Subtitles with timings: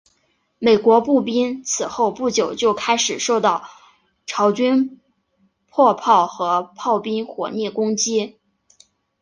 [0.57, 3.69] 美军步兵此后不久就开始受到
[4.25, 4.99] 朝军
[5.69, 8.39] 迫炮和炮兵火力攻击。